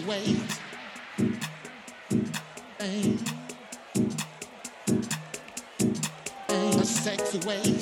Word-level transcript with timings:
the 0.00 0.06
way. 0.06 0.36
Hey. 2.78 3.16
Hey. 6.48 6.68
A 6.68 6.84
sexy 6.84 7.38
way. 7.46 7.75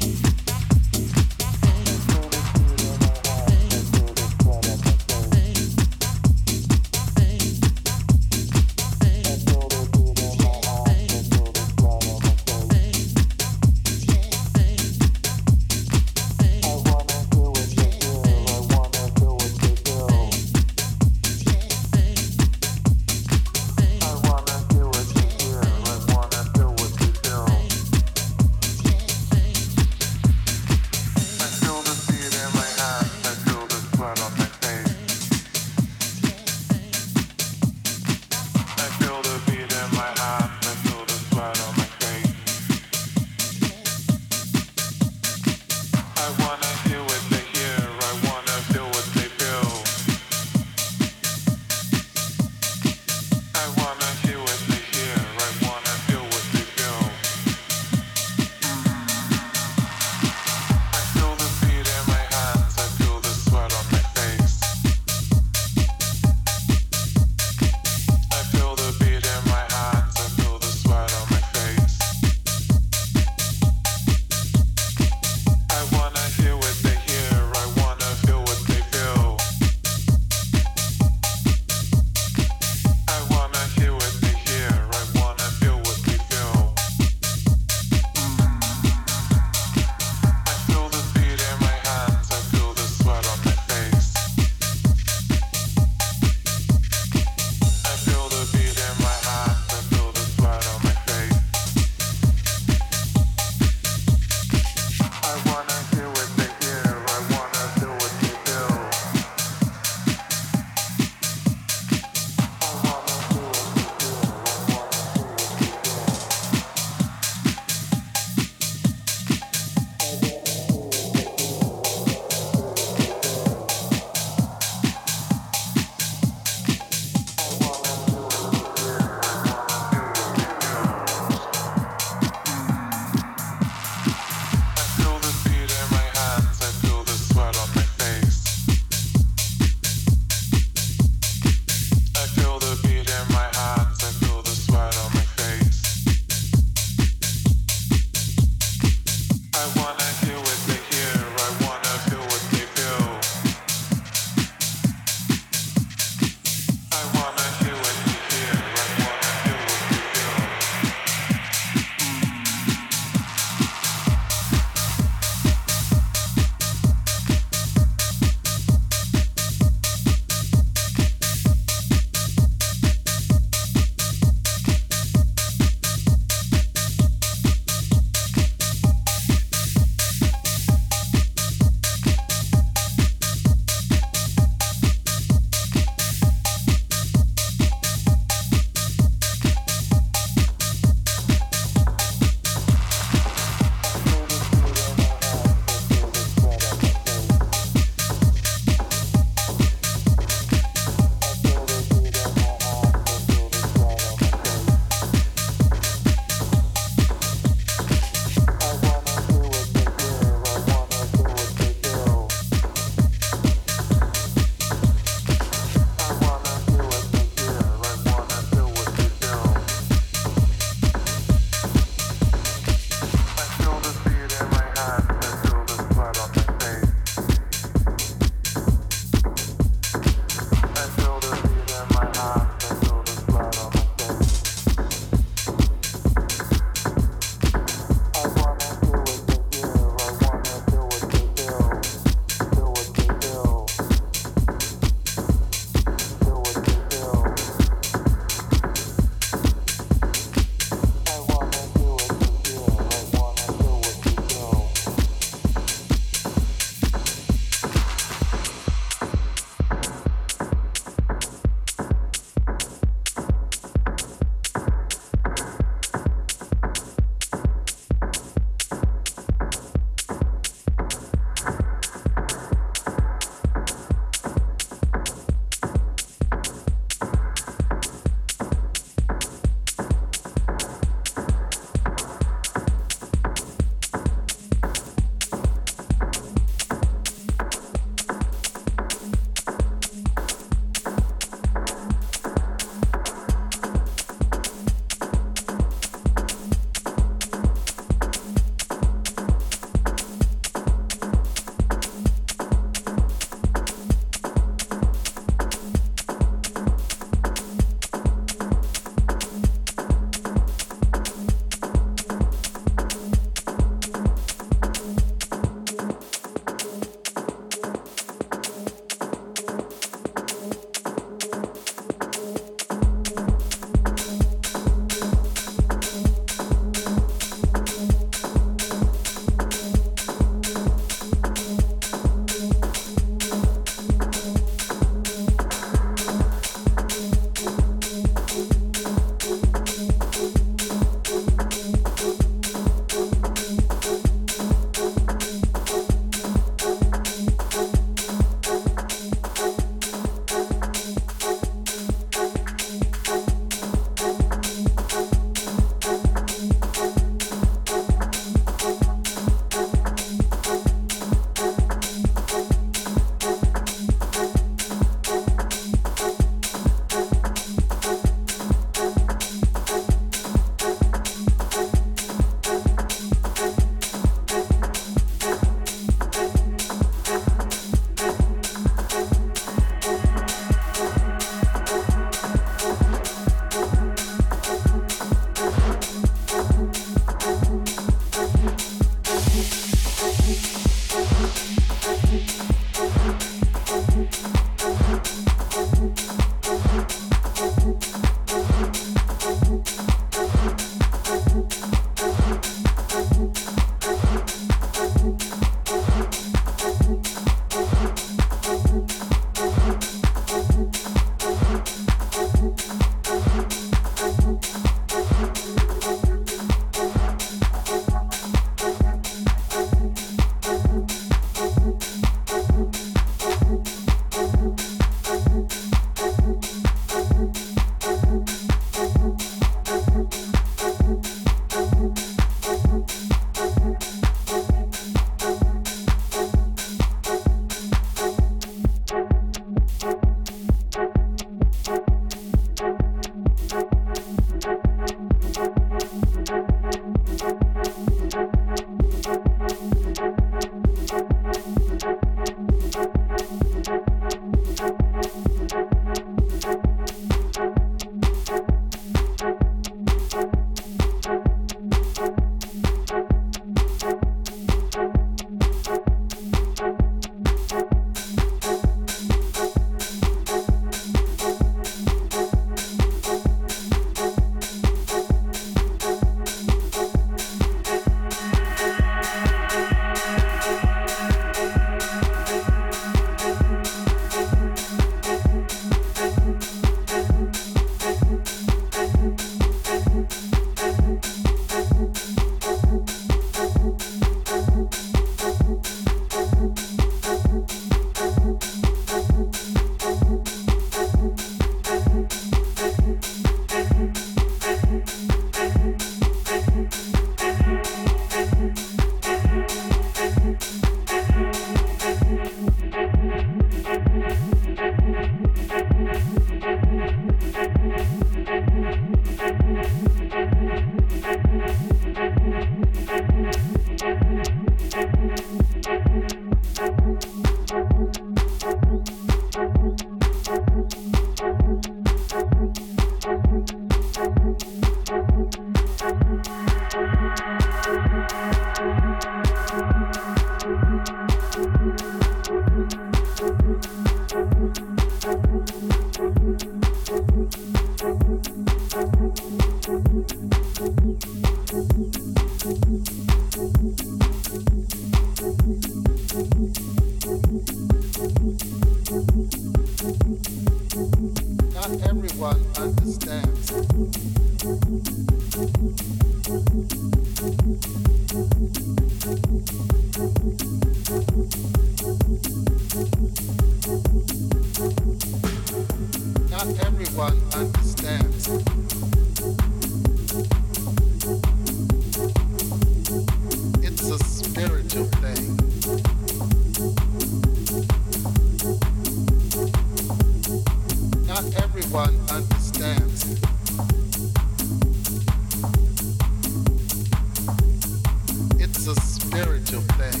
a 598.70 598.80
spiritual 598.82 599.62
thing, 599.80 600.00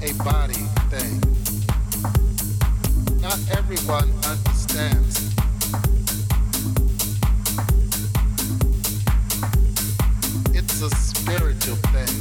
a 0.00 0.12
body 0.24 0.64
thing. 0.88 1.20
Not 3.20 3.38
everyone 3.50 4.10
understands. 4.24 5.28
It's 10.54 10.80
a 10.80 10.90
spiritual 10.96 11.76
thing. 11.92 12.14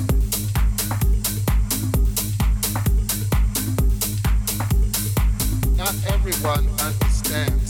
Not 5.77 5.96
everyone 6.08 6.67
understands. 6.82 7.66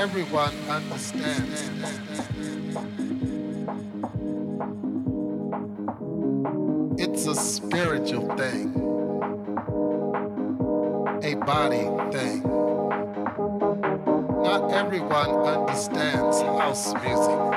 everyone 0.00 0.54
understands. 0.66 1.60
It's 6.98 7.26
a 7.26 7.34
spiritual 7.34 8.34
thing, 8.34 8.72
a 11.22 11.34
body 11.44 11.84
thing. 12.16 12.42
Not 14.42 14.72
everyone 14.72 15.30
understands 15.46 16.40
house 16.40 16.94
music. 16.94 17.49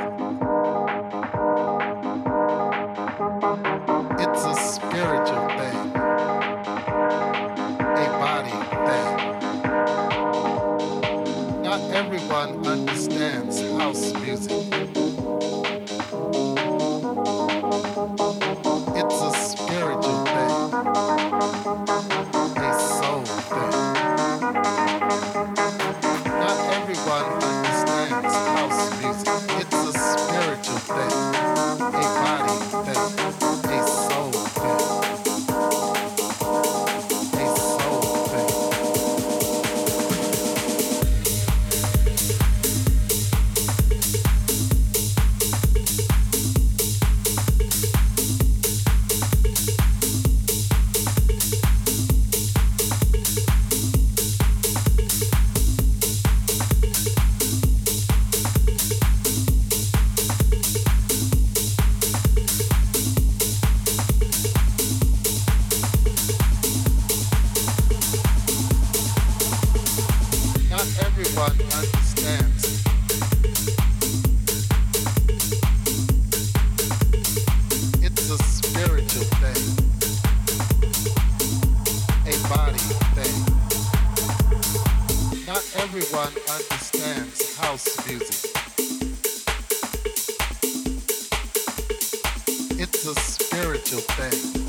It's 92.85 93.05
a 93.05 93.15
spiritual 93.15 94.01
thing, 94.01 94.67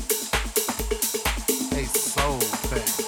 a 1.77 1.85
soul 1.85 2.39
thing. 2.39 3.04